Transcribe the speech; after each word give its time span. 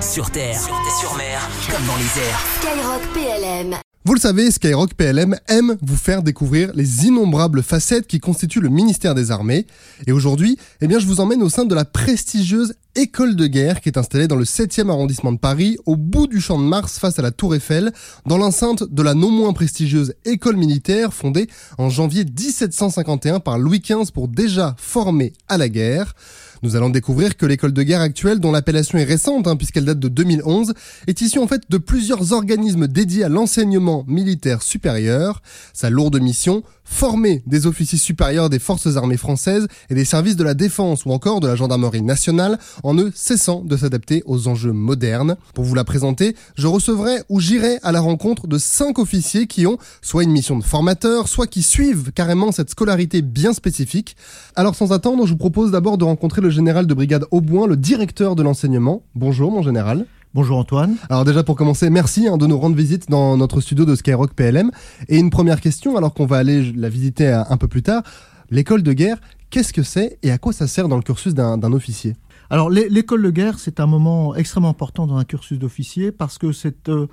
Sur 0.00 0.30
terre, 0.30 0.60
sur, 0.60 1.16
mer, 1.16 1.40
comme 1.70 1.86
dans 1.86 1.96
les 1.96 2.22
airs. 2.22 2.44
Skyrock 2.60 3.02
PLM. 3.14 3.76
Vous 4.04 4.14
le 4.14 4.20
savez, 4.20 4.50
Skyrock 4.50 4.94
PLM 4.94 5.36
aime 5.48 5.76
vous 5.80 5.96
faire 5.96 6.22
découvrir 6.22 6.70
les 6.74 7.06
innombrables 7.06 7.62
facettes 7.62 8.06
qui 8.06 8.20
constituent 8.20 8.60
le 8.60 8.68
ministère 8.68 9.14
des 9.14 9.30
Armées. 9.30 9.66
Et 10.06 10.12
aujourd'hui, 10.12 10.58
eh 10.80 10.86
bien, 10.86 10.98
je 10.98 11.06
vous 11.06 11.20
emmène 11.20 11.42
au 11.42 11.48
sein 11.48 11.64
de 11.64 11.74
la 11.74 11.84
prestigieuse 11.84 12.74
école 12.94 13.36
de 13.36 13.46
guerre 13.46 13.80
qui 13.80 13.88
est 13.88 13.98
installée 13.98 14.28
dans 14.28 14.36
le 14.36 14.44
7e 14.44 14.90
arrondissement 14.90 15.32
de 15.32 15.38
Paris, 15.38 15.76
au 15.86 15.96
bout 15.96 16.26
du 16.26 16.40
champ 16.40 16.58
de 16.58 16.64
Mars 16.64 16.98
face 16.98 17.18
à 17.18 17.22
la 17.22 17.30
Tour 17.30 17.54
Eiffel, 17.54 17.92
dans 18.26 18.38
l'enceinte 18.38 18.84
de 18.84 19.02
la 19.02 19.14
non 19.14 19.30
moins 19.30 19.52
prestigieuse 19.52 20.14
école 20.24 20.56
militaire 20.56 21.14
fondée 21.14 21.48
en 21.78 21.88
janvier 21.88 22.24
1751 22.24 23.40
par 23.40 23.58
Louis 23.58 23.80
XV 23.80 24.12
pour 24.12 24.28
déjà 24.28 24.76
former 24.78 25.32
à 25.48 25.58
la 25.58 25.68
guerre. 25.68 26.14
Nous 26.62 26.76
allons 26.76 26.88
découvrir 26.88 27.36
que 27.36 27.46
l'école 27.46 27.72
de 27.72 27.82
guerre 27.82 28.00
actuelle, 28.00 28.40
dont 28.40 28.52
l'appellation 28.52 28.98
est 28.98 29.04
récente 29.04 29.46
hein, 29.46 29.56
puisqu'elle 29.56 29.84
date 29.84 29.98
de 29.98 30.08
2011, 30.08 30.74
est 31.06 31.20
issue 31.20 31.38
en 31.38 31.46
fait 31.46 31.62
de 31.68 31.78
plusieurs 31.78 32.32
organismes 32.32 32.86
dédiés 32.86 33.24
à 33.24 33.28
l'enseignement 33.28 34.04
militaire 34.06 34.62
supérieur. 34.62 35.42
Sa 35.72 35.90
lourde 35.90 36.20
mission, 36.20 36.62
former 36.86 37.42
des 37.46 37.66
officiers 37.66 37.98
supérieurs 37.98 38.48
des 38.48 38.58
forces 38.58 38.96
armées 38.96 39.18
françaises 39.18 39.66
et 39.90 39.94
des 39.94 40.04
services 40.06 40.36
de 40.36 40.44
la 40.44 40.54
défense 40.54 41.04
ou 41.04 41.10
encore 41.10 41.40
de 41.40 41.48
la 41.48 41.56
gendarmerie 41.56 42.00
nationale 42.00 42.58
en 42.82 42.94
ne 42.94 43.10
cessant 43.14 43.62
de 43.62 43.76
s'adapter 43.76 44.22
aux 44.24 44.48
enjeux 44.48 44.72
modernes. 44.72 45.36
Pour 45.52 45.64
vous 45.64 45.74
la 45.74 45.84
présenter, 45.84 46.34
je 46.56 46.66
recevrai 46.66 47.16
ou 47.28 47.40
j'irai 47.40 47.78
à 47.82 47.92
la 47.92 48.00
rencontre 48.00 48.46
de 48.46 48.56
cinq 48.56 48.98
officiers 48.98 49.46
qui 49.46 49.66
ont 49.66 49.76
soit 50.00 50.22
une 50.22 50.30
mission 50.30 50.56
de 50.56 50.64
formateur, 50.64 51.28
soit 51.28 51.46
qui 51.46 51.62
suivent 51.62 52.12
carrément 52.12 52.52
cette 52.52 52.70
scolarité 52.70 53.20
bien 53.20 53.52
spécifique. 53.52 54.16
Alors 54.54 54.74
sans 54.74 54.92
attendre, 54.92 55.26
je 55.26 55.32
vous 55.32 55.38
propose 55.38 55.72
d'abord 55.72 55.98
de 55.98 56.04
rencontrer 56.04 56.40
le 56.40 56.50
général 56.50 56.86
de 56.86 56.94
brigade 56.94 57.26
Auboin, 57.30 57.66
le 57.66 57.76
directeur 57.76 58.36
de 58.36 58.42
l'enseignement. 58.42 59.02
Bonjour 59.14 59.50
mon 59.50 59.62
général. 59.62 60.06
Bonjour 60.36 60.58
Antoine. 60.58 60.96
Alors 61.08 61.24
déjà 61.24 61.42
pour 61.42 61.56
commencer, 61.56 61.88
merci 61.88 62.28
hein, 62.28 62.36
de 62.36 62.46
nous 62.46 62.58
rendre 62.58 62.76
visite 62.76 63.08
dans 63.08 63.38
notre 63.38 63.62
studio 63.62 63.86
de 63.86 63.94
Skyrock 63.94 64.34
PLM. 64.34 64.70
Et 65.08 65.16
une 65.16 65.30
première 65.30 65.62
question, 65.62 65.96
alors 65.96 66.12
qu'on 66.12 66.26
va 66.26 66.36
aller 66.36 66.72
la 66.72 66.90
visiter 66.90 67.28
un 67.28 67.56
peu 67.56 67.68
plus 67.68 67.82
tard. 67.82 68.02
L'école 68.50 68.82
de 68.82 68.92
guerre, 68.92 69.16
qu'est-ce 69.48 69.72
que 69.72 69.82
c'est 69.82 70.18
et 70.22 70.30
à 70.30 70.36
quoi 70.36 70.52
ça 70.52 70.66
sert 70.66 70.88
dans 70.88 70.96
le 70.96 71.02
cursus 71.02 71.32
d'un 71.32 71.72
officier? 71.72 72.16
Alors 72.50 72.68
l'école 72.68 73.22
de 73.22 73.30
guerre, 73.30 73.58
c'est 73.58 73.80
un 73.80 73.86
moment 73.86 74.34
extrêmement 74.34 74.68
important 74.68 75.06
dans 75.06 75.16
un 75.16 75.24
cursus 75.24 75.58
d'officier 75.58 76.12
parce 76.12 76.36
que 76.36 76.52
c'est 76.52 76.90
euh, 76.90 77.06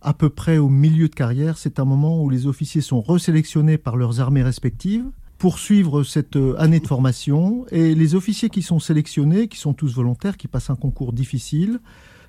à 0.00 0.14
peu 0.14 0.28
près 0.28 0.58
au 0.58 0.68
milieu 0.68 1.08
de 1.08 1.14
carrière, 1.16 1.58
c'est 1.58 1.80
un 1.80 1.84
moment 1.84 2.22
où 2.22 2.30
les 2.30 2.46
officiers 2.46 2.80
sont 2.80 3.00
resélectionnés 3.00 3.76
par 3.76 3.96
leurs 3.96 4.20
armées 4.20 4.44
respectives 4.44 5.06
pour 5.36 5.58
suivre 5.58 6.04
cette 6.04 6.36
euh, 6.36 6.54
année 6.60 6.78
de 6.78 6.86
formation 6.86 7.66
et 7.72 7.96
les 7.96 8.14
officiers 8.14 8.50
qui 8.50 8.62
sont 8.62 8.78
sélectionnés, 8.78 9.48
qui 9.48 9.58
sont 9.58 9.74
tous 9.74 9.96
volontaires, 9.96 10.36
qui 10.36 10.46
passent 10.46 10.70
un 10.70 10.76
concours 10.76 11.12
difficile, 11.12 11.80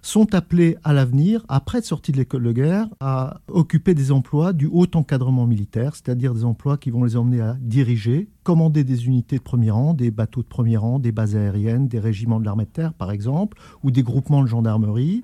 sont 0.03 0.35
appelés 0.35 0.77
à 0.83 0.91
l'avenir, 0.91 1.45
après 1.47 1.79
être 1.79 1.85
sortis 1.85 2.11
de 2.11 2.17
l'école 2.17 2.43
de 2.43 2.51
guerre, 2.51 2.87
à 2.99 3.39
occuper 3.47 3.93
des 3.95 4.11
emplois 4.11 4.51
du 4.51 4.67
haut 4.67 4.85
encadrement 4.93 5.47
militaire, 5.47 5.95
c'est-à-dire 5.95 6.33
des 6.33 6.43
emplois 6.43 6.77
qui 6.77 6.91
vont 6.91 7.05
les 7.05 7.15
emmener 7.15 7.39
à 7.39 7.55
diriger, 7.61 8.27
commander 8.43 8.83
des 8.83 9.07
unités 9.07 9.37
de 9.37 9.41
premier 9.41 9.71
rang, 9.71 9.93
des 9.93 10.11
bateaux 10.11 10.43
de 10.43 10.47
premier 10.47 10.75
rang, 10.75 10.99
des 10.99 11.13
bases 11.13 11.37
aériennes, 11.37 11.87
des 11.87 11.99
régiments 11.99 12.41
de 12.41 12.45
l'armée 12.45 12.65
de 12.65 12.69
terre, 12.69 12.93
par 12.93 13.11
exemple, 13.11 13.57
ou 13.81 13.91
des 13.91 14.03
groupements 14.03 14.43
de 14.43 14.47
gendarmerie, 14.47 15.23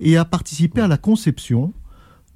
et 0.00 0.16
à 0.16 0.24
participer 0.24 0.80
à 0.80 0.88
la 0.88 0.96
conception 0.96 1.74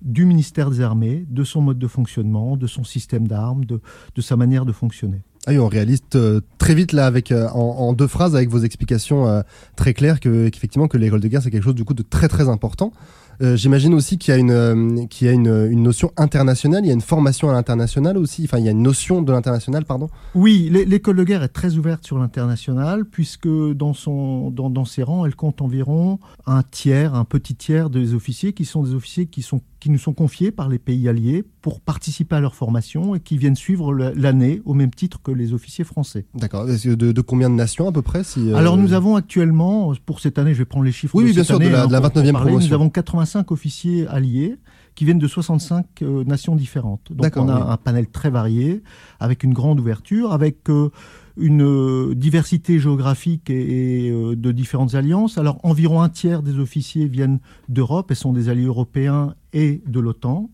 du 0.03 0.27
ministère 0.27 0.71
des 0.71 0.83
Armées, 0.83 1.27
de 1.29 1.43
son 1.43 1.63
mode 1.63 1.79
de 1.79 1.89
fonctionnement, 1.89 2.57
de 2.57 2.67
son 2.69 2.85
système 2.85 3.27
d'armes, 3.27 3.65
de 3.65 3.81
sa 4.21 4.37
manière 4.37 4.65
de 4.65 4.73
fonctionner. 4.73 5.23
Ah 5.47 5.53
on 5.53 5.69
réalise 5.69 6.03
euh, 6.15 6.41
très 6.59 6.75
vite 6.75 6.93
là 6.93 7.07
avec 7.07 7.33
euh, 7.33 7.49
en, 7.51 7.93
deux 7.93 8.07
phrases 8.07 8.35
avec 8.35 8.49
vos 8.49 8.59
explications 8.59 9.29
euh, 9.29 9.43
très 9.77 9.95
claires 9.95 10.21
que 10.21 10.49
qu'effectivement 10.49 10.89
que 10.89 10.99
l'école 10.99 11.21
de 11.21 11.29
guerre 11.29 11.43
c'est 11.43 11.51
quelque 11.51 11.65
chose 11.65 11.75
du 11.75 11.85
coup 11.85 11.95
de 11.95 12.03
très 12.03 12.29
très 12.29 12.49
important. 12.49 12.93
J'imagine 13.41 13.95
aussi 13.95 14.19
qu'il 14.19 14.35
y 14.35 14.37
a 14.37 14.41
une 14.41 15.07
qu'il 15.07 15.29
y 15.29 15.31
a 15.31 15.33
une, 15.33 15.69
une, 15.71 15.85
notion 15.85 16.11
internationale, 16.17 16.85
il 16.85 16.89
y 16.89 16.91
a 16.91 16.95
une 16.95 17.01
formation 17.01 17.49
à 17.49 17.53
l'international 17.53 18.19
aussi. 18.19 18.43
Enfin, 18.43 18.59
il 18.59 18.65
y 18.65 18.69
a 18.69 18.73
une 18.73 18.83
notion 18.83 19.23
de 19.23 19.31
l'international, 19.31 19.85
pardon. 19.85 20.09
Oui, 20.35 20.69
l'école 20.73 21.15
de 21.15 21.23
guerre 21.23 21.45
est 21.45 21.49
très 21.49 21.77
ouverte 21.77 22.05
sur 22.05 22.19
l'international 22.19 23.05
puisque 23.05 23.47
dans 23.47 23.95
son 23.95 24.51
dans, 24.51 24.71
dans 24.71 24.85
ses 24.85 25.05
rangs, 25.05 25.25
elle 25.25 25.37
compte 25.37 25.63
environ 25.63 26.19
un 26.47 26.65
tiers, 26.65 27.15
un 27.15 27.25
petit 27.25 27.55
tiers 27.55 27.91
des 27.91 28.13
officiers 28.13 28.55
qui 28.55 28.65
sont 28.65 28.83
des 28.83 28.93
officiers 28.93 29.27
qui 29.27 29.43
sont 29.43 29.61
qui 29.79 29.91
nous 29.91 29.99
sont 29.99 30.15
confiés 30.15 30.51
par 30.51 30.69
les 30.69 30.81
pays 30.81 31.09
alliés 31.09 31.45
pour 31.61 31.81
participer 31.81 32.37
à 32.37 32.41
leur 32.41 32.55
formation 32.55 33.15
et 33.15 33.21
qui 33.21 33.37
viennent 33.37 33.57
suivre 33.57 33.93
l'année 33.95 34.63
au 34.65 34.75
même 34.75 34.91
titre 34.91 35.21
que 35.23 35.31
les 35.31 35.53
officiers 35.53 35.85
français. 35.85 36.27
D'accord. 36.35 36.67
De, 36.67 36.95
de, 36.95 37.21
combien 37.21 37.51
de 37.51 37.55
nations 37.55 37.89
à 37.89 37.93
peu 37.93 38.03
près 38.03 38.25
si, 38.25 38.51
euh, 38.51 38.57
Alors 38.57 38.77
nous 38.77 38.93
avons 38.93 39.17
actuellement, 39.17 39.93
pour 40.07 40.21
cette 40.21 40.39
année, 40.39 40.55
je 40.55 40.59
vais 40.59 40.65
prendre 40.65 40.85
les 40.85 40.93
chiffres. 40.93 41.15
Oui, 41.15 41.29
de 41.29 41.33
bien 41.33 41.45
sûr, 41.45 41.59
de 41.59 41.69
la, 41.69 41.87
29e 41.87 42.37
hein, 42.37 42.45
Nous 42.51 42.73
avons 42.73 42.91
85 42.91 43.51
officiers 43.51 44.07
alliés 44.07 44.59
qui 44.99 45.05
viennent 45.05 45.21
de 45.21 45.29
65 45.29 46.03
euh, 46.03 46.25
nations 46.25 46.57
différentes. 46.57 47.13
Donc 47.13 47.37
on 47.37 47.49
a 47.49 47.71
un 47.73 47.77
panel 47.77 48.09
très 48.09 48.31
varié, 48.31 48.83
avec 49.21 49.45
une 49.45 49.55
grande 49.55 49.79
ouverture, 49.79 50.33
avec 50.33 50.69
euh, 50.71 50.91
une 51.37 51.63
euh, 51.63 52.17
diversité 52.17 52.81
géographique 52.81 53.49
et, 53.49 54.11
de 54.11 54.51
différentes 54.51 54.97
alliances. 54.97 55.39
Alors 55.39 55.61
environ 55.63 56.03
un 56.03 56.09
tiers 56.09 56.43
des 56.43 56.59
officiers 56.59 57.07
viennent 57.07 57.39
d'Europe 57.69 58.11
et 58.11 58.17
sont 58.17 58.33
des 58.33 58.49
alliés 58.49 58.65
européens 58.65 59.37
et 59.53 59.83
de 59.87 60.01
l'OTAN. 60.01 60.51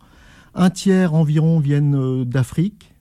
Un 0.55 0.71
tiers 0.71 1.15
environ 1.15 1.59
viennent 1.59 2.25
d'Afrique 2.25 2.95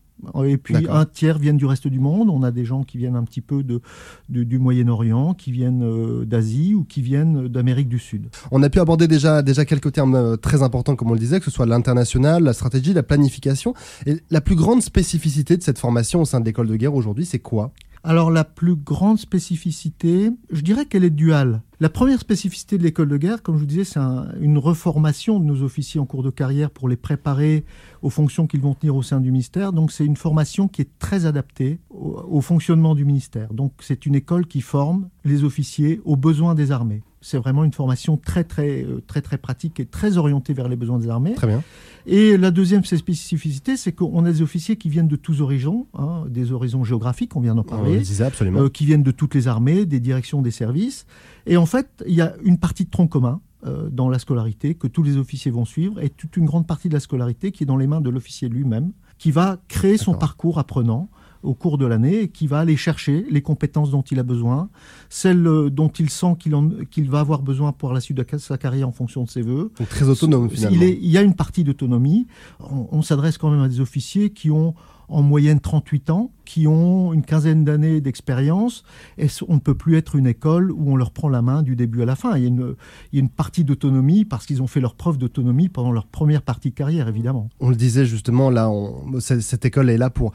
et 0.45 0.57
puis 0.57 0.75
un 0.89 1.05
tiers 1.05 1.37
viennent 1.37 1.57
du 1.57 1.65
reste 1.65 1.87
du 1.87 1.99
monde. 1.99 2.29
On 2.29 2.43
a 2.43 2.51
des 2.51 2.65
gens 2.65 2.83
qui 2.83 2.97
viennent 2.97 3.15
un 3.15 3.23
petit 3.23 3.41
peu 3.41 3.63
de, 3.63 3.81
du 4.29 4.59
Moyen-Orient, 4.59 5.33
qui 5.33 5.51
viennent 5.51 5.83
euh, 5.83 6.25
d'Asie 6.25 6.73
ou 6.73 6.83
qui 6.83 7.01
viennent 7.01 7.47
d'Amérique 7.47 7.89
du 7.89 7.99
Sud. 7.99 8.27
On 8.51 8.63
a 8.63 8.69
pu 8.69 8.79
aborder 8.79 9.07
déjà, 9.07 9.41
déjà 9.41 9.65
quelques 9.65 9.91
termes 9.91 10.15
euh, 10.15 10.35
très 10.35 10.63
importants, 10.63 10.95
comme 10.95 11.11
on 11.11 11.13
le 11.13 11.19
disait, 11.19 11.39
que 11.39 11.45
ce 11.45 11.51
soit 11.51 11.65
l'international, 11.65 12.43
la 12.43 12.53
stratégie, 12.53 12.93
la 12.93 13.03
planification. 13.03 13.73
Et 14.05 14.17
la 14.29 14.41
plus 14.41 14.55
grande 14.55 14.81
spécificité 14.81 15.57
de 15.57 15.63
cette 15.63 15.79
formation 15.79 16.21
au 16.21 16.25
sein 16.25 16.39
de 16.39 16.45
l'école 16.45 16.67
de 16.67 16.75
guerre 16.75 16.95
aujourd'hui, 16.95 17.25
c'est 17.25 17.39
quoi? 17.39 17.71
Alors 18.05 18.31
la 18.31 18.43
plus 18.43 18.75
grande 18.75 19.17
spécificité, 19.17 20.29
je 20.51 20.61
dirais 20.61 20.85
qu'elle 20.85 21.05
est 21.05 21.09
duale. 21.09 21.61
La 21.79 21.89
première 21.89 22.19
spécificité 22.19 22.77
de 22.77 22.83
l'école 22.83 23.09
de 23.09 23.17
guerre, 23.17 23.41
comme 23.41 23.55
je 23.55 23.61
vous 23.61 23.65
disais, 23.65 23.83
c'est 23.83 23.99
une 24.39 24.57
reformation 24.57 25.39
de 25.39 25.45
nos 25.45 25.63
officiers 25.63 25.99
en 25.99 26.05
cours 26.05 26.23
de 26.23 26.29
carrière 26.29 26.69
pour 26.69 26.87
les 26.87 26.95
préparer 26.95 27.65
aux 28.01 28.09
fonctions 28.09 28.47
qu'ils 28.47 28.61
vont 28.61 28.73
tenir 28.73 28.95
au 28.95 29.01
sein 29.01 29.19
du 29.19 29.31
ministère. 29.31 29.73
Donc 29.73 29.91
c'est 29.91 30.05
une 30.05 30.15
formation 30.15 30.67
qui 30.67 30.81
est 30.81 30.99
très 30.99 31.25
adaptée 31.25 31.79
au 31.89 32.41
fonctionnement 32.41 32.95
du 32.95 33.05
ministère. 33.05 33.53
Donc 33.53 33.73
c'est 33.79 34.05
une 34.05 34.15
école 34.15 34.45
qui 34.45 34.61
forme 34.61 35.09
les 35.25 35.43
officiers 35.43 35.99
aux 36.05 36.15
besoins 36.15 36.55
des 36.55 36.71
armées 36.71 37.03
c'est 37.23 37.37
vraiment 37.37 37.63
une 37.63 37.71
formation 37.71 38.17
très 38.17 38.43
très 38.43 38.83
euh, 38.83 39.01
très 39.07 39.21
très 39.21 39.37
pratique 39.37 39.79
et 39.79 39.85
très 39.85 40.17
orientée 40.17 40.53
vers 40.53 40.67
les 40.67 40.75
besoins 40.75 40.99
des 40.99 41.09
armées. 41.09 41.33
Très 41.33 41.47
bien. 41.47 41.63
Et 42.05 42.37
la 42.37 42.51
deuxième 42.51 42.83
spécificité, 42.83 43.77
c'est 43.77 43.93
qu'on 43.93 44.25
a 44.25 44.31
des 44.31 44.41
officiers 44.41 44.75
qui 44.75 44.89
viennent 44.89 45.07
de 45.07 45.15
tous 45.15 45.39
horizons, 45.41 45.87
hein, 45.97 46.25
des 46.29 46.51
horizons 46.51 46.83
géographiques, 46.83 47.35
on 47.37 47.39
vient 47.39 47.55
d'en 47.55 47.63
parler, 47.63 48.03
absolument. 48.21 48.59
Euh, 48.59 48.69
qui 48.69 48.85
viennent 48.85 49.03
de 49.03 49.11
toutes 49.11 49.33
les 49.35 49.47
armées, 49.47 49.85
des 49.85 50.01
directions, 50.01 50.41
des 50.41 50.51
services. 50.51 51.05
Et 51.45 51.57
en 51.57 51.65
fait, 51.65 52.03
il 52.07 52.13
y 52.13 52.21
a 52.21 52.35
une 52.43 52.57
partie 52.57 52.85
de 52.85 52.89
tronc 52.89 53.07
commun 53.07 53.41
euh, 53.65 53.89
dans 53.89 54.09
la 54.09 54.19
scolarité 54.19 54.75
que 54.75 54.87
tous 54.87 55.03
les 55.03 55.17
officiers 55.17 55.51
vont 55.51 55.65
suivre, 55.65 56.01
et 56.01 56.09
toute 56.09 56.37
une 56.37 56.45
grande 56.45 56.67
partie 56.67 56.89
de 56.89 56.93
la 56.93 56.99
scolarité 56.99 57.51
qui 57.51 57.63
est 57.63 57.65
dans 57.65 57.77
les 57.77 57.87
mains 57.87 58.01
de 58.01 58.09
l'officier 58.09 58.49
lui-même, 58.49 58.91
qui 59.17 59.31
va 59.31 59.57
créer 59.67 59.97
son 59.97 60.13
parcours 60.13 60.59
apprenant 60.59 61.09
au 61.43 61.53
cours 61.53 61.77
de 61.77 61.85
l'année 61.85 62.29
qui 62.29 62.47
va 62.47 62.59
aller 62.59 62.77
chercher 62.77 63.25
les 63.29 63.41
compétences 63.41 63.91
dont 63.91 64.01
il 64.01 64.17
a 64.17 64.23
besoin, 64.23 64.69
celles 65.09 65.45
euh, 65.45 65.69
dont 65.69 65.89
il 65.89 66.09
sent 66.09 66.37
qu'il 66.39 67.09
va 67.09 67.19
avoir 67.19 67.41
besoin 67.41 67.73
pour 67.73 67.93
la 67.93 67.99
suite 67.99 68.17
de 68.17 68.25
sa 68.37 68.57
carrière 68.57 68.87
en 68.87 68.93
fonction 68.93 69.23
de 69.23 69.29
ses 69.29 69.41
voeux. 69.41 69.71
Donc 69.77 69.89
très 69.89 70.07
autonome 70.07 70.49
finalement. 70.49 70.81
Il, 70.81 70.83
il 70.83 71.09
y 71.09 71.17
a 71.17 71.21
une 71.21 71.35
partie 71.35 71.63
d'autonomie. 71.63 72.27
on 72.59 73.01
s'adresse 73.01 73.37
quand 73.37 73.51
même 73.51 73.61
à 73.61 73.67
des 73.67 73.81
officiers 73.81 74.29
qui 74.31 74.51
ont 74.51 74.73
en 75.09 75.21
moyenne 75.21 75.59
38 75.59 76.09
ans, 76.09 76.31
qui 76.45 76.67
ont 76.67 77.13
une 77.13 77.23
quinzaine 77.23 77.63
d'années 77.63 78.01
d'expérience, 78.01 78.83
et 79.17 79.27
on 79.47 79.55
ne 79.55 79.59
peut 79.59 79.75
plus 79.75 79.97
être 79.97 80.15
une 80.15 80.27
école 80.27 80.71
où 80.71 80.91
on 80.91 80.95
leur 80.95 81.11
prend 81.11 81.29
la 81.29 81.41
main 81.41 81.63
du 81.63 81.75
début 81.75 82.01
à 82.01 82.05
la 82.05 82.15
fin? 82.15 82.35
Il 82.37 82.43
y 82.43 82.45
a 82.45 83.19
une, 83.19 83.29
partie 83.29 83.63
d'autonomie 83.63 84.25
parce 84.25 84.45
qu'ils 84.45 84.61
ont 84.61 84.67
fait 84.67 84.79
leur 84.79 84.95
preuve 84.95 85.17
d'autonomie 85.17 85.69
pendant 85.69 85.91
leur 85.91 86.05
première 86.05 86.41
partie 86.41 86.69
de 86.69 86.75
carrière, 86.75 87.07
évidemment. 87.07 87.49
On 87.59 87.69
le 87.69 87.75
disait 87.75 88.05
justement, 88.05 88.49
là, 88.49 88.71
cette 89.19 89.65
école 89.65 89.89
est 89.89 89.97
là 89.97 90.09
pour 90.09 90.33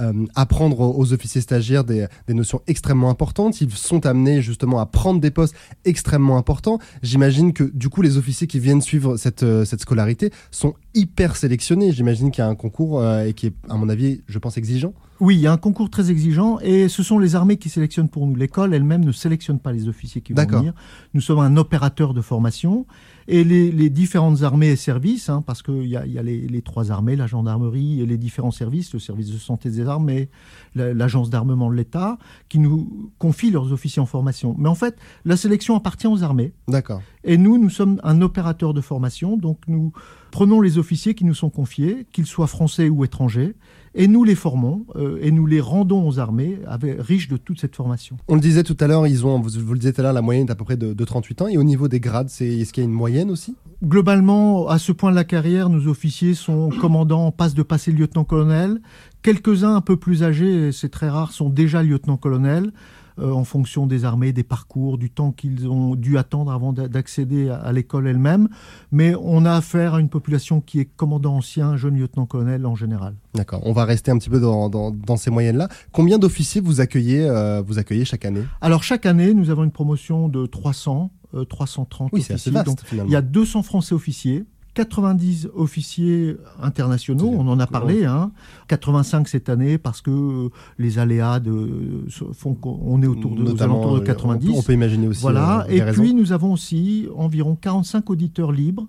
euh, 0.00 0.26
apprendre 0.34 0.80
aux 0.80 1.12
officiers 1.12 1.40
stagiaires 1.40 1.84
des, 1.84 2.06
notions 2.28 2.60
extrêmement 2.66 3.10
importantes. 3.10 3.60
Ils 3.60 3.70
sont 3.70 4.06
amenés 4.06 4.42
justement 4.42 4.80
à 4.80 4.86
prendre 4.86 5.20
des 5.20 5.30
postes 5.30 5.54
extrêmement 5.84 6.36
importants. 6.36 6.78
J'imagine 7.02 7.52
que 7.52 7.64
du 7.64 7.88
coup, 7.88 8.02
les 8.02 8.16
officiers 8.16 8.46
qui 8.46 8.60
viennent 8.60 8.82
suivre 8.82 9.16
cette, 9.16 9.42
euh, 9.42 9.64
scolarité 9.64 10.30
sont 10.50 10.74
hyper 10.94 11.36
sélectionnés. 11.36 11.92
J'imagine 11.92 12.30
qu'il 12.30 12.42
y 12.42 12.46
a 12.46 12.48
un 12.48 12.54
concours 12.54 13.00
euh, 13.00 13.24
et 13.24 13.32
qui 13.32 13.48
est, 13.48 13.54
à 13.68 13.76
mon 13.76 13.88
avis, 13.88 14.22
je 14.26 14.38
pense, 14.38 14.56
exigeant 14.56 14.92
Oui, 15.20 15.36
il 15.36 15.40
y 15.40 15.46
a 15.46 15.52
un 15.52 15.56
concours 15.56 15.90
très 15.90 16.10
exigeant 16.10 16.58
et 16.60 16.88
ce 16.88 17.02
sont 17.02 17.18
les 17.18 17.34
armées 17.36 17.56
qui 17.56 17.68
sélectionnent 17.68 18.08
pour 18.08 18.26
nous. 18.26 18.34
L'école 18.34 18.74
elle-même 18.74 19.04
ne 19.04 19.12
sélectionne 19.12 19.60
pas 19.60 19.72
les 19.72 19.88
officiers 19.88 20.20
qui 20.20 20.32
vont 20.32 20.36
venir. 20.58 20.74
Nous 21.14 21.20
sommes 21.20 21.38
un 21.38 21.56
opérateur 21.56 22.14
de 22.14 22.20
formation 22.20 22.86
et 23.28 23.42
les, 23.44 23.70
les 23.70 23.88
différentes 23.90 24.42
armées 24.42 24.68
et 24.68 24.76
services, 24.76 25.28
hein, 25.30 25.42
parce 25.46 25.62
qu'il 25.62 25.86
y 25.86 25.96
a, 25.96 26.04
y 26.06 26.18
a 26.18 26.22
les, 26.22 26.46
les 26.46 26.62
trois 26.62 26.90
armées, 26.90 27.16
la 27.16 27.26
gendarmerie 27.26 28.00
et 28.02 28.06
les 28.06 28.18
différents 28.18 28.50
services, 28.50 28.92
le 28.92 28.98
service 28.98 29.30
de 29.30 29.38
santé 29.38 29.70
des 29.70 29.86
armées, 29.86 30.28
la- 30.74 30.92
l'agence 30.92 31.30
d'armement 31.30 31.70
de 31.70 31.74
l'État, 31.76 32.18
qui 32.48 32.58
nous 32.58 33.10
confient 33.18 33.50
leurs 33.52 33.72
officiers 33.72 34.02
en 34.02 34.06
formation. 34.06 34.54
Mais 34.58 34.68
en 34.68 34.74
fait, 34.74 34.96
la 35.24 35.36
sélection 35.36 35.74
appartient 35.76 36.06
aux 36.08 36.22
armées. 36.22 36.52
D'accord. 36.68 37.00
Et 37.22 37.38
nous, 37.38 37.56
nous 37.56 37.70
sommes 37.70 37.98
un 38.04 38.20
opérateur 38.20 38.74
de 38.74 38.80
formation, 38.82 39.36
donc 39.38 39.58
nous 39.68 39.92
prenons 40.30 40.60
les 40.60 40.76
officiers 40.76 41.14
qui 41.14 41.24
nous 41.24 41.34
sont 41.34 41.50
confiés, 41.50 42.06
qu'ils 42.12 42.26
soient 42.26 42.46
français 42.48 42.88
ou 42.90 43.04
étrangers, 43.04 43.54
et 43.94 44.08
nous 44.08 44.24
les 44.24 44.34
formons 44.34 44.86
euh, 44.96 45.18
et 45.20 45.30
nous 45.30 45.46
les 45.46 45.60
rendons 45.60 46.06
aux 46.06 46.18
armées 46.18 46.58
avec, 46.66 46.96
riches 47.00 47.28
de 47.28 47.36
toute 47.36 47.60
cette 47.60 47.76
formation. 47.76 48.16
On 48.28 48.34
le 48.34 48.40
disait 48.40 48.62
tout 48.62 48.76
à 48.80 48.86
l'heure, 48.86 49.06
ils 49.06 49.24
ont, 49.26 49.40
vous, 49.40 49.50
vous 49.60 49.72
le 49.72 49.78
disiez 49.78 49.92
tout 49.92 50.00
à 50.00 50.04
l'heure, 50.04 50.12
la 50.12 50.22
moyenne 50.22 50.46
est 50.48 50.50
à 50.50 50.54
peu 50.54 50.64
près 50.64 50.76
de, 50.76 50.92
de 50.92 51.04
38 51.04 51.42
ans. 51.42 51.48
Et 51.48 51.56
au 51.56 51.64
niveau 51.64 51.88
des 51.88 52.00
grades, 52.00 52.28
c'est, 52.28 52.46
est-ce 52.46 52.72
qu'il 52.72 52.82
y 52.82 52.86
a 52.86 52.88
une 52.88 52.94
moyenne 52.94 53.30
aussi? 53.30 53.54
Globalement, 53.82 54.68
à 54.68 54.78
ce 54.78 54.92
point 54.92 55.10
de 55.10 55.16
la 55.16 55.24
carrière, 55.24 55.68
nos 55.68 55.88
officiers 55.88 56.34
sont 56.34 56.70
commandants, 56.70 57.30
passent 57.32 57.54
de 57.54 57.62
passer 57.62 57.92
lieutenant-colonel. 57.92 58.80
Quelques-uns 59.22 59.76
un 59.76 59.80
peu 59.80 59.96
plus 59.96 60.22
âgés, 60.22 60.72
c'est 60.72 60.88
très 60.88 61.08
rare, 61.08 61.32
sont 61.32 61.50
déjà 61.50 61.82
lieutenant-colonel. 61.82 62.72
Euh, 63.18 63.30
en 63.32 63.44
fonction 63.44 63.86
des 63.86 64.04
armées, 64.04 64.32
des 64.32 64.42
parcours, 64.42 64.98
du 64.98 65.10
temps 65.10 65.30
qu'ils 65.32 65.68
ont 65.68 65.94
dû 65.94 66.18
attendre 66.18 66.50
avant 66.52 66.72
d'a- 66.72 66.88
d'accéder 66.88 67.48
à, 67.48 67.56
à 67.56 67.72
l'école 67.72 68.06
elle-même. 68.08 68.48
Mais 68.92 69.14
on 69.20 69.44
a 69.44 69.52
affaire 69.52 69.94
à 69.94 70.00
une 70.00 70.08
population 70.08 70.60
qui 70.60 70.80
est 70.80 70.84
commandant 70.84 71.36
ancien, 71.36 71.76
jeune 71.76 71.96
lieutenant-colonel 71.96 72.66
en 72.66 72.74
général. 72.74 73.14
D'accord. 73.34 73.60
On 73.64 73.72
va 73.72 73.84
rester 73.84 74.10
un 74.10 74.18
petit 74.18 74.30
peu 74.30 74.40
dans, 74.40 74.68
dans, 74.68 74.90
dans 74.90 75.16
ces 75.16 75.30
moyennes-là. 75.30 75.68
Combien 75.92 76.18
d'officiers 76.18 76.60
vous 76.60 76.80
accueillez, 76.80 77.24
euh, 77.28 77.62
vous 77.66 77.78
accueillez 77.78 78.04
chaque 78.04 78.24
année? 78.24 78.42
Alors 78.60 78.82
chaque 78.82 79.06
année, 79.06 79.34
nous 79.34 79.50
avons 79.50 79.64
une 79.64 79.70
promotion 79.72 80.28
de 80.28 80.46
300, 80.46 81.10
euh, 81.34 81.44
330 81.44 82.10
Oui, 82.12 82.22
c'est 82.22 82.34
assez 82.34 82.50
officiers. 82.50 82.52
vaste 82.52 82.66
Donc 82.94 83.06
il 83.08 83.12
y 83.12 83.16
a 83.16 83.22
200 83.22 83.62
Français 83.62 83.94
officiers. 83.94 84.44
90 84.74 85.50
officiers 85.54 86.36
internationaux, 86.60 87.32
on 87.32 87.46
en 87.48 87.60
a 87.60 87.66
parlé, 87.66 88.04
hein. 88.04 88.32
85 88.68 89.28
cette 89.28 89.48
année 89.48 89.78
parce 89.78 90.00
que 90.00 90.50
les 90.78 90.98
aléas 90.98 91.40
de, 91.40 92.06
font 92.32 92.54
qu'on 92.54 93.00
est 93.02 93.06
autour 93.06 93.34
de, 93.36 93.42
aux 93.42 93.44
Notamment, 93.44 93.74
alentours 93.80 93.96
de 93.96 94.02
euh, 94.02 94.04
90. 94.04 94.48
On 94.48 94.52
peut, 94.52 94.58
on 94.58 94.62
peut 94.62 94.72
imaginer 94.72 95.06
aussi. 95.08 95.22
Voilà. 95.22 95.62
euh, 95.62 95.68
les 95.70 95.76
Et 95.76 95.82
raisons. 95.82 96.02
puis 96.02 96.14
nous 96.14 96.32
avons 96.32 96.52
aussi 96.52 97.08
environ 97.16 97.54
45 97.56 98.10
auditeurs 98.10 98.52
libres, 98.52 98.86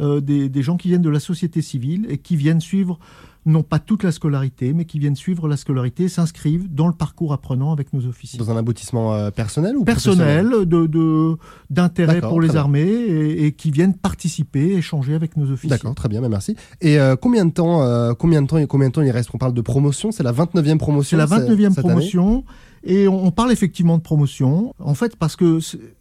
euh, 0.00 0.20
des, 0.20 0.48
des 0.48 0.62
gens 0.62 0.76
qui 0.76 0.88
viennent 0.88 1.02
de 1.02 1.10
la 1.10 1.20
société 1.20 1.62
civile 1.62 2.06
et 2.08 2.18
qui 2.18 2.36
viennent 2.36 2.60
suivre 2.60 2.98
non 3.46 3.62
pas 3.62 3.78
toute 3.78 4.02
la 4.04 4.12
scolarité, 4.12 4.72
mais 4.72 4.84
qui 4.86 4.98
viennent 4.98 5.16
suivre 5.16 5.48
la 5.48 5.56
scolarité, 5.56 6.08
s'inscrivent 6.08 6.72
dans 6.72 6.86
le 6.86 6.94
parcours 6.94 7.32
apprenant 7.32 7.72
avec 7.72 7.92
nos 7.92 8.06
officiers. 8.06 8.38
Dans 8.38 8.50
un 8.50 8.56
aboutissement 8.56 9.14
euh, 9.14 9.30
personnel 9.30 9.76
ou 9.76 9.84
Personnel, 9.84 10.48
de, 10.66 10.86
de- 10.86 11.36
d'intérêt 11.70 12.14
D'accord, 12.14 12.30
pour 12.30 12.40
les 12.40 12.56
armées 12.56 12.80
et, 12.82 13.46
et 13.46 13.52
qui 13.52 13.70
viennent 13.70 13.94
participer, 13.94 14.72
échanger 14.74 15.14
avec 15.14 15.36
nos 15.36 15.50
officiers. 15.50 15.70
D'accord, 15.70 15.94
très 15.94 16.08
bien, 16.08 16.20
bah 16.20 16.28
merci. 16.28 16.56
Et 16.80 16.98
euh, 16.98 17.16
combien 17.16 17.44
de 17.44 17.50
temps, 17.52 17.82
euh, 17.82 18.14
combien 18.14 18.40
de 18.42 18.46
temps 18.46 18.58
et 18.58 18.66
combien 18.66 18.88
de 18.88 18.92
temps 18.94 19.02
il 19.02 19.10
reste? 19.10 19.30
On 19.34 19.38
parle 19.38 19.54
de 19.54 19.60
promotion, 19.60 20.10
c'est 20.12 20.22
la 20.22 20.32
29e 20.32 20.78
promotion. 20.78 21.16
C'est 21.16 21.16
la 21.16 21.26
29e 21.26 21.68
cette 21.70 21.78
année? 21.78 21.88
promotion. 21.88 22.44
Et 22.86 23.08
on, 23.08 23.24
on 23.26 23.30
parle 23.30 23.50
effectivement 23.50 23.96
de 23.96 24.02
promotion, 24.02 24.74
en 24.78 24.92
fait, 24.94 25.16
parce 25.16 25.36
que 25.36 25.58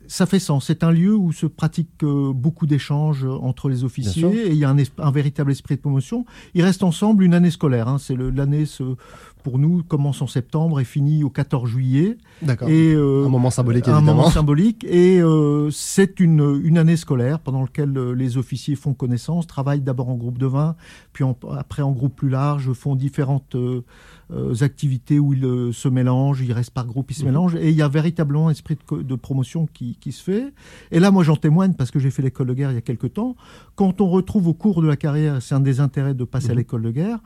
ça 0.07 0.25
fait 0.25 0.40
sens. 0.40 0.66
C'est 0.68 0.84
un 0.84 0.92
lieu 0.92 1.16
où 1.16 1.31
se 1.31 1.45
pratiquent 1.45 2.04
beaucoup 2.04 2.68
d'échanges 2.68 3.24
entre 3.25 3.69
les 3.69 3.86
officiers 3.86 4.48
et 4.48 4.51
il 4.51 4.57
y 4.57 4.66
a 4.66 4.75
un 4.98 5.12
véritable 5.12 5.51
esprit 5.51 5.75
de 5.75 5.80
promotion. 5.80 6.25
Ils 6.56 6.62
restent 6.62 6.84
ensemble 6.84 7.24
une 7.24 7.32
année 7.33 7.51
scolaire. 7.51 7.88
hein. 7.88 7.97
C'est 8.00 8.15
l'année, 8.15 8.65
se- 8.65 8.95
pour 9.44 9.60
nous, 9.60 9.84
commence 9.84 10.22
en 10.22 10.28
septembre 10.28 10.80
et 10.80 10.84
finit 10.86 11.24
au 11.24 11.30
14 11.30 11.69
juillet. 11.69 12.18
D'accord. 12.42 12.69
Et, 12.69 12.94
euh, 12.94 13.25
un 13.25 13.30
moment 13.30 13.50
symbolique 13.51 13.88
un 13.88 13.98
évidemment. 13.98 14.16
moment 14.18 14.30
symbolique 14.30 14.84
et 14.86 15.22
euh, 15.22 15.69
c'est 15.72 16.19
une, 16.19 16.62
une 16.63 16.78
année 16.78 16.98
scolaire 16.98 17.40
pendant 17.40 17.62
laquelle 17.62 17.95
euh, 17.98 18.13
les 18.13 18.38
officiers 18.38 18.75
font 18.75 18.94
connaissance, 18.94 19.45
travaillent 19.45 19.81
d'abord 19.81 20.10
en 20.10 20.16
groupe 20.16 20.38
de 20.38 20.45
20, 20.48 20.75
puis 21.12 21.24
en- 21.24 21.38
après 21.51 21.81
en 21.81 21.92
groupe 21.92 22.16
plus 22.16 22.30
large, 22.30 22.72
font 22.74 22.95
différentes 22.95 23.56
euh, 23.56 23.81
activités 24.62 25.19
où 25.19 25.34
ils 25.34 25.74
se 25.74 25.88
mélangent, 25.88 26.42
ils 26.42 26.54
restent 26.54 26.72
par 26.74 26.86
groupe, 26.88 27.12
ils 27.12 27.16
se 27.16 27.22
Mhm. 27.22 27.28
mélangent 27.28 27.56
et 27.56 27.69
il 27.69 27.75
y 27.75 27.81
a 27.81 27.88
véritablement 27.88 28.48
un 28.48 28.51
esprit 28.51 28.78
de, 28.92 29.16
promotion 29.16 29.68
qui, 29.72 29.98
qui 30.00 30.12
se 30.12 30.24
fait. 30.24 30.54
Et 30.92 31.00
là, 31.00 31.12
moi 31.12 31.24
j'en 31.24 31.36
témoigne 31.36 31.74
parce 31.74 31.92
que 31.92 32.00
j'ai 32.00 32.10
fait 32.10 32.22
l'école 32.24 32.48
de 32.48 32.54
guerre 32.54 32.72
il 32.72 32.75
y 32.75 32.78
a 32.78 32.81
quelques 32.81 33.13
temps. 33.13 33.36
Quand 33.75 34.01
on 34.01 34.10
retrouve 34.10 34.48
au 34.48 34.54
cours 34.54 34.81
de 34.81 34.88
la 34.88 34.95
carrière, 34.95 35.42
c'est 35.42 35.54
un 35.56 35.60
des 35.60 35.80
intérêts 35.80 36.13
de 36.16 36.24
passer 36.24 36.48
à 36.50 36.54
Mhm. 36.54 36.57
l'école 36.57 36.81
de 36.84 36.92
guerre, 36.92 37.19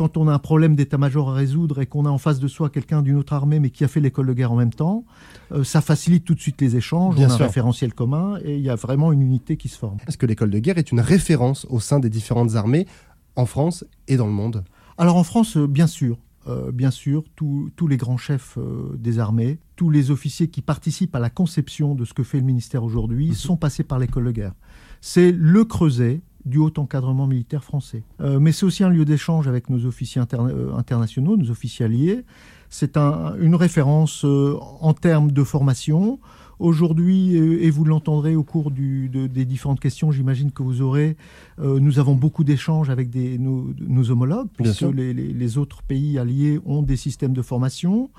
quand 0.00 0.16
on 0.16 0.28
a 0.28 0.32
un 0.32 0.38
problème 0.38 0.76
d'état-major 0.76 1.28
à 1.28 1.34
résoudre 1.34 1.78
et 1.82 1.84
qu'on 1.86 2.06
a 2.06 2.08
en 2.08 2.16
face 2.16 2.38
de 2.40 2.48
soi 2.48 2.70
quelqu'un 2.70 3.02
d'une 3.02 3.16
autre 3.16 3.34
armée 3.34 3.60
mais 3.60 3.68
qui 3.68 3.84
a 3.84 3.88
fait 3.88 4.00
l'école 4.00 4.28
de 4.28 4.32
guerre 4.32 4.50
en 4.50 4.56
même 4.56 4.72
temps, 4.72 5.04
euh, 5.52 5.62
ça 5.62 5.82
facilite 5.82 6.24
tout 6.24 6.34
de 6.34 6.40
suite 6.40 6.58
les 6.62 6.74
échanges, 6.74 7.16
Bien 7.16 7.28
on 7.28 7.32
a 7.32 7.34
sûr. 7.36 7.44
un 7.44 7.48
référentiel 7.48 7.92
commun 7.92 8.38
et 8.42 8.56
il 8.56 8.62
y 8.62 8.70
a 8.70 8.76
vraiment 8.76 9.12
une 9.12 9.20
unité 9.20 9.58
qui 9.58 9.68
se 9.68 9.76
forme. 9.76 9.98
Est-ce 10.08 10.16
que 10.16 10.24
l'école 10.24 10.48
de 10.50 10.58
guerre 10.58 10.78
est 10.78 10.90
une 10.90 11.00
référence 11.00 11.66
au 11.68 11.80
sein 11.80 12.00
des 12.00 12.08
différentes 12.08 12.54
armées 12.54 12.86
en 13.36 13.44
France 13.44 13.84
et 14.08 14.16
dans 14.16 14.24
le 14.24 14.32
monde? 14.32 14.64
Alors 14.96 15.16
en 15.18 15.22
France, 15.22 15.58
euh, 15.58 15.66
bien 15.66 15.86
sûr, 15.86 16.16
euh, 16.48 16.72
bien 16.72 16.90
sûr, 16.90 17.24
tous 17.36 17.70
les 17.86 17.98
grands 17.98 18.16
chefs 18.16 18.56
euh, 18.56 18.96
des 18.96 19.18
armées, 19.18 19.58
tous 19.76 19.90
les 19.90 20.10
officiers 20.10 20.48
qui 20.48 20.62
participent 20.62 21.14
à 21.14 21.20
la 21.20 21.28
conception 21.28 21.94
de 21.94 22.06
ce 22.06 22.14
que 22.14 22.22
fait 22.22 22.38
le 22.38 22.44
ministère 22.46 22.84
aujourd'hui 22.84 23.28
Mhm. 23.28 23.34
sont 23.34 23.56
passés 23.58 23.84
par 23.84 23.98
l'école 23.98 24.24
de 24.24 24.30
guerre. 24.32 24.54
C'est 25.02 25.30
le 25.30 25.64
creuset 25.66 26.22
du 26.44 26.58
haut 26.58 26.72
encadrement 26.78 27.26
militaire 27.26 27.62
français. 27.64 28.02
Euh, 28.20 28.38
mais 28.40 28.52
c'est 28.52 28.64
aussi 28.66 28.82
un 28.84 28.88
lieu 28.90 29.04
d'échange 29.04 29.48
avec 29.48 29.68
nos 29.70 29.84
officiers 29.86 30.22
euh, 30.34 30.74
internationaux, 30.76 31.36
nos 31.36 31.50
officiers 31.50 31.84
alliés. 31.86 32.24
C'est 32.68 32.96
un- 32.96 33.34
une 33.40 33.54
référence 33.54 34.24
euh, 34.24 34.56
en 34.80 34.92
termes 34.94 35.32
de 35.32 35.44
formation. 35.44 36.18
Aujourd'hui, 36.60 37.34
et 37.36 37.70
vous 37.70 37.86
l'entendrez 37.86 38.36
au 38.36 38.42
cours 38.44 38.70
du- 38.70 39.08
de- 39.08 39.26
des 39.26 39.46
différentes 39.46 39.80
questions, 39.80 40.12
j'imagine 40.12 40.52
que 40.52 40.62
vous 40.62 40.82
aurez, 40.82 41.16
euh, 41.58 41.80
nous 41.80 41.98
avons 41.98 42.14
beaucoup 42.14 42.44
d'échanges 42.44 42.90
avec 42.90 43.08
des, 43.08 43.38
nos, 43.38 43.70
nos 43.80 44.10
homologues, 44.10 44.48
puisque 44.54 44.80
les- 45.14 45.14
les 45.14 45.56
autres 45.58 45.82
pays 45.82 46.18
alliés 46.18 46.60
ont 46.66 46.82
des 46.82 46.96
systèmes 46.96 47.32
de 47.32 47.40
formation. 47.40 48.10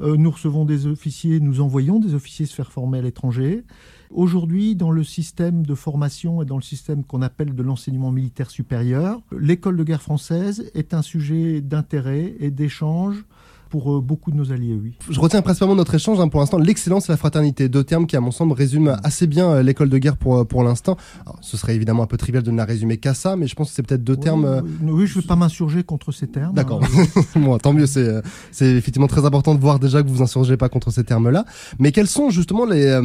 Euh, 0.00 0.16
nous 0.16 0.30
recevons 0.30 0.64
des 0.64 0.86
officiers, 0.86 1.40
nous 1.40 1.60
envoyons 1.60 2.00
des 2.00 2.14
officiers 2.14 2.46
se 2.46 2.54
faire 2.54 2.72
former 2.72 3.00
à 3.00 3.02
l'étranger. 3.02 3.64
Aujourd'hui, 4.10 4.76
dans 4.76 4.90
le 4.90 5.04
système 5.04 5.66
de 5.66 5.74
formation 5.74 6.40
et 6.40 6.46
dans 6.46 6.56
le 6.56 6.62
système 6.62 7.04
qu'on 7.04 7.20
appelle 7.20 7.54
de 7.54 7.62
l'enseignement 7.62 8.10
militaire 8.12 8.50
supérieur, 8.50 9.20
l'école 9.38 9.76
de 9.76 9.84
guerre 9.84 10.00
française 10.02 10.70
est 10.74 10.94
un 10.94 11.02
sujet 11.02 11.60
d'intérêt 11.60 12.34
et 12.40 12.50
d'échange 12.50 13.26
pour 13.70 13.96
euh, 13.96 14.00
beaucoup 14.00 14.32
de 14.32 14.36
nos 14.36 14.52
alliés, 14.52 14.76
oui. 14.80 14.94
Je 15.08 15.18
retiens 15.20 15.40
principalement 15.42 15.76
notre 15.76 15.94
échange 15.94 16.18
hein, 16.20 16.28
pour 16.28 16.40
l'instant, 16.40 16.58
l'excellence 16.58 17.08
et 17.08 17.12
la 17.12 17.16
fraternité, 17.16 17.68
deux 17.68 17.84
termes 17.84 18.06
qui 18.06 18.16
à 18.16 18.20
mon 18.20 18.32
sens 18.32 18.52
résument 18.52 18.96
assez 19.04 19.28
bien 19.28 19.48
euh, 19.48 19.62
l'école 19.62 19.88
de 19.88 19.96
guerre 19.96 20.16
pour, 20.16 20.38
euh, 20.38 20.44
pour 20.44 20.64
l'instant. 20.64 20.96
Ce 21.40 21.56
serait 21.56 21.76
évidemment 21.76 22.02
un 22.02 22.06
peu 22.06 22.16
trivial 22.16 22.42
de 22.42 22.50
ne 22.50 22.56
la 22.56 22.64
résumer 22.64 22.98
qu'à 22.98 23.14
ça, 23.14 23.36
mais 23.36 23.46
je 23.46 23.54
pense 23.54 23.70
que 23.70 23.74
c'est 23.74 23.84
peut-être 23.84 24.02
deux 24.02 24.16
termes... 24.16 24.62
Oui, 24.82 25.06
je 25.06 25.16
ne 25.16 25.22
veux 25.22 25.26
pas 25.26 25.36
m'insurger 25.36 25.84
contre 25.84 26.10
ces 26.10 26.26
termes. 26.26 26.54
D'accord. 26.54 26.82
hein. 26.82 27.22
bon, 27.36 27.56
tant 27.58 27.72
mieux, 27.72 27.86
c'est 27.86 28.22
effectivement 28.60 29.06
très 29.06 29.24
important 29.24 29.54
de 29.54 29.60
voir 29.60 29.78
déjà 29.78 30.02
que 30.02 30.08
vous 30.08 30.20
insurgez 30.20 30.56
pas 30.56 30.68
contre 30.68 30.90
ces 30.90 31.04
termes-là. 31.04 31.44
Mais 31.78 31.92
quels 31.92 32.08
sont 32.08 32.30
justement 32.30 32.66
les, 32.66 33.00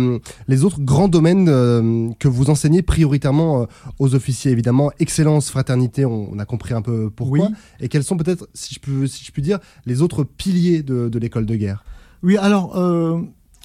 les 0.48 0.64
autres 0.64 0.82
grands 0.82 1.08
domaines 1.08 1.46
que 2.18 2.28
vous 2.28 2.50
enseignez 2.50 2.82
prioritairement 2.82 3.68
aux 4.00 4.16
officiers? 4.16 4.52
Évidemment, 4.52 4.92
excellence, 5.00 5.52
fraternité, 5.52 6.06
on, 6.06 6.34
on 6.34 6.40
a 6.40 6.46
compris 6.46 6.74
un 6.74 6.82
peu 6.82 7.12
pourquoi. 7.12 7.48
Oui. 7.50 7.56
Et 7.80 7.88
quels 7.88 8.04
sont 8.04 8.18
peut-être, 8.18 8.50
si 8.54 8.74
je 8.74 8.80
peux, 8.80 9.06
si 9.06 9.24
je 9.24 9.32
puis 9.32 9.42
dire, 9.42 9.60
les 9.86 10.02
autres 10.02 10.24
piliers 10.24 10.55
de, 10.84 11.10
de 11.10 11.20
l'école 11.20 11.46
de 11.46 11.56
guerre 11.56 11.84
Oui, 12.24 12.38
alors, 12.38 12.78
euh, 12.78 13.22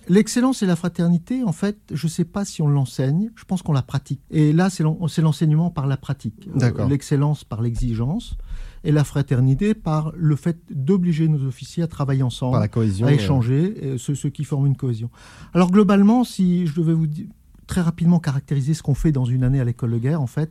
l'excellence 0.09 0.63
et 0.63 0.67
la 0.67 0.77
fraternité, 0.77 1.45
en 1.45 1.53
fait, 1.53 1.79
je 1.93 2.07
ne 2.07 2.11
sais 2.11 2.25
pas 2.25 2.45
si 2.45 2.63
on 2.63 2.69
l'enseigne, 2.69 3.31
je 3.37 3.45
pense 3.45 3.63
qu'on 3.63 3.73
la 3.73 3.83
pratique. 3.83 4.21
Et 4.31 4.53
là, 4.53 4.71
c'est 4.71 4.83
l'en- 4.83 5.07
c'est 5.09 5.23
l'enseignement 5.23 5.71
par 5.71 5.87
la 5.87 5.97
pratique. 5.97 6.49
Euh, 6.55 6.59
D'accord. 6.59 6.89
l'excellence 6.89 7.45
par 7.45 7.63
l'exigence 7.63 8.37
et 8.83 8.93
la 8.93 9.05
fraternité 9.05 9.75
par 9.75 10.13
le 10.17 10.37
fait 10.37 10.59
d'obliger 10.71 11.29
nos 11.29 11.47
officiers 11.47 11.83
à 11.83 11.87
travailler 11.87 12.23
ensemble, 12.23 12.53
par 12.53 12.61
la 12.61 12.69
cohésion 12.69 13.07
à 13.07 13.13
échanger, 13.13 13.95
et 13.95 13.99
ce, 13.99 14.15
ce 14.15 14.27
qui 14.29 14.45
forme 14.45 14.67
une 14.67 14.77
cohésion. 14.77 15.11
Alors, 15.55 15.71
globalement, 15.71 16.25
si 16.25 16.67
je 16.67 16.75
devais 16.81 16.95
vous 16.95 17.07
dire, 17.07 17.27
très 17.67 17.83
rapidement 17.83 18.19
caractériser 18.19 18.75
ce 18.75 18.83
qu'on 18.83 18.95
fait 18.95 19.13
dans 19.13 19.27
une 19.27 19.45
année 19.45 19.61
à 19.61 19.65
l'école 19.65 19.93
de 19.93 19.99
guerre, 19.99 20.21
en 20.23 20.27
fait, 20.27 20.51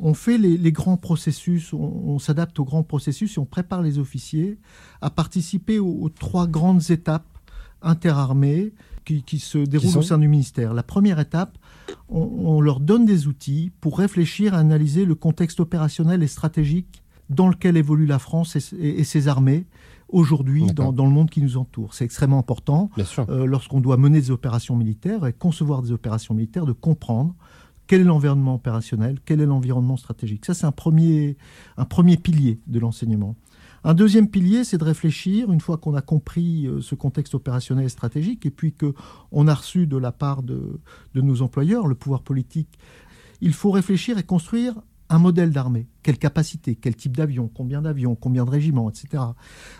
on 0.00 0.14
fait 0.14 0.38
les, 0.38 0.56
les 0.58 0.72
grands 0.72 0.96
processus, 0.96 1.72
on, 1.72 1.78
on 1.78 2.18
s'adapte 2.18 2.58
aux 2.58 2.64
grands 2.64 2.82
processus 2.82 3.36
et 3.36 3.38
on 3.40 3.44
prépare 3.46 3.82
les 3.82 3.98
officiers 3.98 4.58
à 5.00 5.10
participer 5.10 5.78
aux, 5.78 5.98
aux 6.02 6.08
trois 6.08 6.46
grandes 6.46 6.90
étapes 6.90 7.26
interarmées 7.82 8.72
qui, 9.04 9.22
qui 9.22 9.38
se 9.38 9.58
déroulent 9.58 9.88
au 9.98 10.02
sein 10.02 10.18
du 10.18 10.28
ministère. 10.28 10.72
La 10.74 10.82
première 10.82 11.20
étape, 11.20 11.58
on, 12.08 12.20
on 12.22 12.60
leur 12.60 12.80
donne 12.80 13.04
des 13.04 13.26
outils 13.26 13.70
pour 13.80 13.98
réfléchir 13.98 14.54
à 14.54 14.58
analyser 14.58 15.04
le 15.04 15.14
contexte 15.14 15.60
opérationnel 15.60 16.22
et 16.22 16.26
stratégique 16.26 17.02
dans 17.30 17.48
lequel 17.48 17.76
évolue 17.76 18.06
la 18.06 18.18
France 18.18 18.56
et, 18.56 18.74
et- 18.76 19.00
et 19.00 19.04
ses 19.04 19.28
armées 19.28 19.66
aujourd'hui 20.08 20.66
dans, 20.74 20.92
dans 20.92 21.06
le 21.06 21.10
monde 21.12 21.30
qui 21.30 21.40
nous 21.42 21.56
entoure. 21.56 21.94
C'est 21.94 22.04
extrêmement 22.04 22.38
important 22.38 22.90
euh, 23.30 23.46
lorsqu'on 23.46 23.80
doit 23.80 23.96
mener 23.96 24.20
des 24.20 24.30
opérations 24.30 24.76
militaires 24.76 25.26
et 25.26 25.32
concevoir 25.32 25.82
des 25.82 25.92
opérations 25.92 26.34
militaires, 26.34 26.66
de 26.66 26.72
comprendre 26.72 27.34
quel 27.86 28.00
est 28.00 28.04
l'environnement 28.04 28.54
opérationnel, 28.54 29.18
quel 29.24 29.40
est 29.40 29.46
l'environnement 29.46 29.96
stratégique? 29.96 30.44
Ça, 30.44 30.54
c'est 30.54 30.66
un 30.66 30.72
premier, 30.72 31.36
un 31.76 31.84
premier 31.84 32.16
pilier 32.16 32.60
de 32.66 32.78
l'enseignement. 32.78 33.36
Un 33.86 33.92
deuxième 33.92 34.28
pilier, 34.28 34.64
c'est 34.64 34.78
de 34.78 34.84
réfléchir, 34.84 35.52
une 35.52 35.60
fois 35.60 35.76
qu'on 35.76 35.94
a 35.94 36.00
compris 36.00 36.66
euh, 36.66 36.80
ce 36.80 36.94
contexte 36.94 37.34
opérationnel 37.34 37.84
et 37.84 37.90
stratégique, 37.90 38.46
et 38.46 38.50
puis 38.50 38.72
qu'on 38.72 39.46
a 39.46 39.54
reçu 39.54 39.86
de 39.86 39.98
la 39.98 40.10
part 40.10 40.42
de, 40.42 40.80
de 41.14 41.20
nos 41.20 41.42
employeurs, 41.42 41.86
le 41.86 41.94
pouvoir 41.94 42.22
politique, 42.22 42.78
il 43.42 43.52
faut 43.52 43.70
réfléchir 43.70 44.16
et 44.16 44.22
construire 44.22 44.74
un 45.10 45.18
modèle 45.18 45.50
d'armée. 45.50 45.86
Quelle 46.02 46.18
capacité, 46.18 46.76
quel 46.76 46.96
type 46.96 47.16
d'avion, 47.16 47.50
combien 47.52 47.82
d'avions, 47.82 48.14
combien 48.14 48.44
de 48.44 48.50
régiments, 48.50 48.90
etc. 48.90 49.22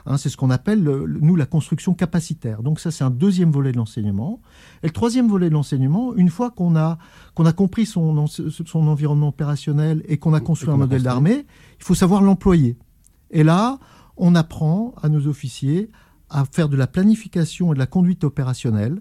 Hein, 0.06 0.16
c'est 0.16 0.28
ce 0.28 0.36
qu'on 0.36 0.50
appelle, 0.50 0.82
nous, 0.82 1.36
la 1.36 1.46
construction 1.46 1.94
capacitaire. 1.94 2.62
Donc 2.62 2.80
ça, 2.80 2.90
c'est 2.90 3.04
un 3.04 3.10
deuxième 3.10 3.50
volet 3.50 3.72
de 3.72 3.76
l'enseignement. 3.76 4.40
Et 4.82 4.88
le 4.88 4.92
troisième 4.92 5.28
volet 5.28 5.48
de 5.48 5.54
l'enseignement, 5.54 6.14
une 6.14 6.28
fois 6.28 6.50
qu'on 6.50 6.76
a, 6.76 6.98
qu'on 7.34 7.46
a 7.46 7.52
compris 7.52 7.86
son, 7.86 8.26
son 8.26 8.88
environnement 8.88 9.28
opérationnel 9.28 10.02
et 10.08 10.18
qu'on 10.18 10.34
a 10.34 10.40
construit 10.40 10.70
un 10.70 10.76
modèle 10.76 11.02
d'armée, 11.02 11.46
il 11.78 11.84
faut 11.84 11.94
savoir 11.94 12.22
l'employer. 12.22 12.76
Et 13.30 13.42
là, 13.42 13.78
on 14.16 14.34
apprend 14.34 14.94
à 15.02 15.08
nos 15.08 15.26
officiers 15.26 15.90
à 16.30 16.44
faire 16.44 16.68
de 16.68 16.76
la 16.76 16.86
planification 16.86 17.72
et 17.72 17.74
de 17.74 17.78
la 17.78 17.86
conduite 17.86 18.24
opérationnelle, 18.24 19.00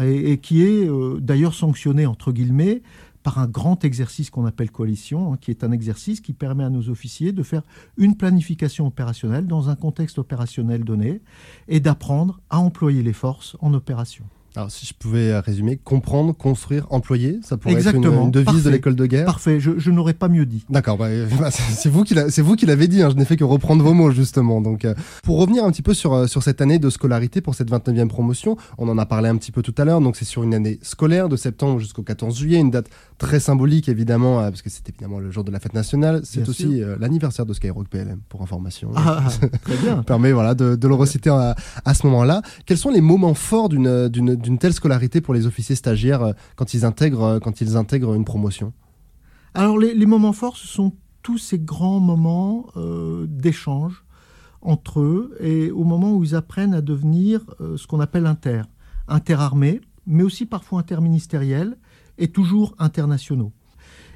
et, 0.00 0.38
qui 0.38 0.62
est 0.62 0.86
euh, 0.88 1.18
d'ailleurs 1.20 1.54
sanctionné, 1.54 2.04
entre 2.06 2.32
guillemets, 2.32 2.82
par 3.26 3.40
un 3.40 3.48
grand 3.48 3.84
exercice 3.84 4.30
qu'on 4.30 4.46
appelle 4.46 4.70
coalition, 4.70 5.32
hein, 5.32 5.36
qui 5.40 5.50
est 5.50 5.64
un 5.64 5.72
exercice 5.72 6.20
qui 6.20 6.32
permet 6.32 6.62
à 6.62 6.70
nos 6.70 6.90
officiers 6.90 7.32
de 7.32 7.42
faire 7.42 7.62
une 7.96 8.16
planification 8.16 8.86
opérationnelle 8.86 9.48
dans 9.48 9.68
un 9.68 9.74
contexte 9.74 10.20
opérationnel 10.20 10.84
donné 10.84 11.20
et 11.66 11.80
d'apprendre 11.80 12.40
à 12.50 12.60
employer 12.60 13.02
les 13.02 13.12
forces 13.12 13.56
en 13.58 13.74
opération. 13.74 14.26
Alors, 14.56 14.70
si 14.70 14.86
je 14.86 14.94
pouvais 14.94 15.38
résumer, 15.38 15.76
comprendre, 15.76 16.34
construire, 16.34 16.86
employer, 16.88 17.40
ça 17.42 17.58
pourrait 17.58 17.74
être 17.74 17.94
une, 17.94 18.30
devise 18.30 18.64
de 18.64 18.70
l'école 18.70 18.96
de 18.96 19.04
guerre. 19.04 19.26
Parfait, 19.26 19.60
je, 19.60 19.90
n'aurais 19.90 20.14
pas 20.14 20.28
mieux 20.28 20.46
dit. 20.46 20.64
D'accord, 20.70 20.96
bah, 20.96 21.08
bah 21.38 21.50
c'est 21.50 21.90
vous 21.90 22.04
qui 22.04 22.64
l'avez 22.64 22.88
dit. 22.88 23.02
Hein, 23.02 23.10
je 23.10 23.16
n'ai 23.16 23.26
fait 23.26 23.36
que 23.36 23.44
reprendre 23.44 23.84
vos 23.84 23.92
mots 23.92 24.10
justement. 24.12 24.62
Donc, 24.62 24.86
euh, 24.86 24.94
pour 25.24 25.38
revenir 25.38 25.62
un 25.62 25.70
petit 25.70 25.82
peu 25.82 25.92
sur 25.92 26.14
euh, 26.14 26.26
sur 26.26 26.42
cette 26.42 26.62
année 26.62 26.78
de 26.78 26.88
scolarité 26.88 27.42
pour 27.42 27.54
cette 27.54 27.70
29e 27.70 28.08
promotion, 28.08 28.56
on 28.78 28.88
en 28.88 28.96
a 28.96 29.04
parlé 29.04 29.28
un 29.28 29.36
petit 29.36 29.52
peu 29.52 29.60
tout 29.60 29.74
à 29.76 29.84
l'heure. 29.84 30.00
Donc, 30.00 30.16
c'est 30.16 30.24
sur 30.24 30.42
une 30.42 30.54
année 30.54 30.78
scolaire 30.80 31.28
de 31.28 31.36
septembre 31.36 31.78
jusqu'au 31.78 32.02
14 32.02 32.34
juillet, 32.38 32.58
une 32.58 32.70
date 32.70 32.88
très 33.18 33.40
symbolique 33.40 33.90
évidemment 33.90 34.40
euh, 34.40 34.48
parce 34.48 34.62
que 34.62 34.70
c'est 34.70 34.88
évidemment 34.88 35.18
le 35.18 35.30
jour 35.30 35.44
de 35.44 35.50
la 35.50 35.60
fête 35.60 35.74
nationale. 35.74 36.22
C'est 36.24 36.48
aussi 36.48 36.80
l'anniversaire 36.98 37.44
de 37.44 37.52
Skyrock 37.52 37.88
PLM 37.88 38.20
pour 38.30 38.40
information. 38.40 38.90
Ah, 38.96 39.22
très 39.62 39.76
bien. 39.76 40.02
permet 40.02 40.32
voilà 40.32 40.54
de, 40.54 40.76
de 40.76 40.88
le 40.88 40.94
reciter 40.94 41.28
à, 41.28 41.54
à 41.84 41.92
ce 41.92 42.06
moment-là. 42.06 42.40
Quels 42.64 42.78
sont 42.78 42.90
les 42.90 43.02
moments 43.02 43.34
forts 43.34 43.68
d'une 43.68 44.45
d'une 44.46 44.58
telle 44.58 44.72
scolarité 44.72 45.20
pour 45.20 45.34
les 45.34 45.46
officiers 45.46 45.74
stagiaires 45.74 46.22
euh, 46.22 46.32
quand 46.54 46.72
ils 46.72 46.84
intègrent, 46.84 47.24
euh, 47.24 47.38
quand 47.40 47.60
ils 47.60 47.76
intègrent 47.76 48.14
une 48.14 48.24
promotion 48.24 48.72
Alors 49.54 49.76
les, 49.76 50.06
moments 50.06 50.32
forts, 50.32 50.56
ce 50.56 50.68
sont 50.68 50.92
tous 51.22 51.38
ces 51.38 51.58
grands 51.58 51.98
moments 51.98 52.66
euh, 52.76 53.26
d'échange 53.28 54.04
entre 54.62 55.00
eux 55.00 55.36
et 55.40 55.72
au 55.72 55.82
moment 55.82 56.14
où 56.14 56.22
ils 56.22 56.36
apprennent 56.36 56.74
à 56.74 56.80
devenir 56.80 57.40
ce 57.76 57.86
qu'on 57.86 58.00
appelle 58.00 58.26
inter, 58.26 58.62
interarmés, 59.06 59.80
mais 60.06 60.22
aussi 60.24 60.44
parfois 60.46 60.80
interministériels 60.80 61.76
et 62.18 62.28
toujours 62.28 62.74
internationaux. 62.78 63.52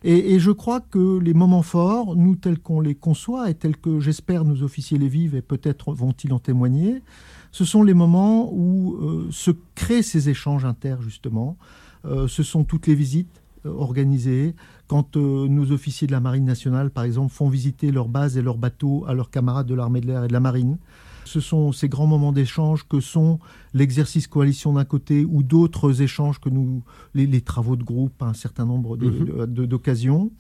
Et, 0.03 0.39
je 0.39 0.51
crois 0.51 0.81
que 0.81 1.19
les 1.19 1.35
moments 1.35 1.63
forts, 1.63 2.17
nous 2.17 2.35
tels 2.35 2.59
qu'on 2.59 2.81
les 2.81 2.95
conçoit 2.95 3.51
et 3.51 3.55
tels 3.55 3.77
que 3.77 4.01
j'espère 4.01 4.45
nos 4.45 4.63
officiers 4.63 4.99
les 4.99 5.09
vivent 5.09 5.35
et 5.35 5.43
peut-être 5.43 5.93
vont-ils 5.93 6.33
en 6.33 6.39
témoigner, 6.39 7.03
ce 7.53 7.65
sont 7.65 7.83
les 7.83 7.95
moments 7.95 8.53
où 8.53 8.95
euh, 8.95 9.29
se 9.31 9.51
créent 9.75 10.03
ces 10.03 10.29
échanges 10.29 10.65
inter, 10.65 10.97
justement. 11.01 11.57
Euh, 12.05 12.29
ce 12.29 12.43
sont 12.43 12.65
toutes 12.65 12.87
les 12.87 12.95
visites 12.95 13.43
euh, 13.67 13.71
organisées. 13.71 14.55
Quand 14.87 15.17
nos 15.17 15.71
officiers 15.73 16.07
de 16.07 16.13
la 16.13 16.21
Marine 16.21 16.45
nationale, 16.45 16.91
par 16.91 17.05
exemple, 17.05 17.33
font 17.33 17.49
visiter 17.49 17.93
leurs 17.93 18.09
bases 18.09 18.37
et 18.37 18.43
leurs 18.43 18.59
bateaux 18.59 19.05
à 19.07 19.15
leurs 19.15 19.31
camarades 19.31 19.67
de 19.67 19.75
l'armée 19.75 20.01
de 20.01 20.07
l'air 20.07 20.25
et 20.25 20.29
de 20.29 20.33
la 20.33 20.41
Marine. 20.41 20.79
Ce 21.25 21.39
sont 21.39 21.71
ces 21.71 21.89
grands 21.89 22.09
moments 22.09 22.33
d'échange 22.33 22.89
que 22.89 22.99
sont 22.99 23.39
l'exercice 23.73 24.27
coalition 24.27 24.73
d'un 24.73 24.85
côté 24.85 25.25
ou 25.25 25.45
d'autres 25.45 26.03
échanges 26.03 26.41
que 26.41 26.49
nous, 26.49 26.83
les, 27.15 27.41
travaux 27.41 27.77
de 27.77 27.85
groupe 27.85 28.21
à 28.21 28.27
un 28.27 28.35
certain 28.35 28.65
nombre 28.65 28.97
mhm. 28.97 29.47
d'occasions. 29.47 30.33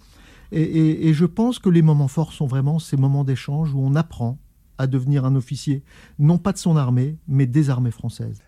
et, 0.51 1.09
et 1.09 1.15
je 1.15 1.27
pense 1.27 1.61
que 1.61 1.69
les 1.69 1.83
moments 1.83 2.09
forts 2.09 2.33
sont 2.33 2.47
vraiment 2.47 2.81
ces 2.81 2.97
moments 2.97 3.23
d'échange 3.23 3.73
où 3.73 3.79
on 3.81 3.95
apprend, 3.95 4.39
à 4.81 4.87
devenir 4.87 5.25
un 5.25 5.37
officier, 5.37 5.83
non 6.19 6.39
pas 6.39 6.53
de 6.53 6.59
son 6.59 6.77
armée, 6.77 7.17
mais 7.29 7.47
des 7.47 7.71
armées 7.71 7.91
françaises. 7.91 8.39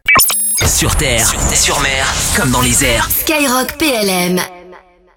Sur 0.66 0.96
terre, 0.96 1.28
sur 1.54 1.78
mer, 1.80 2.06
comme 2.36 2.50
dans 2.50 2.62
les 2.62 2.84
airs. 2.84 3.08
Skyrock 3.10 3.76
PLM. 3.78 4.61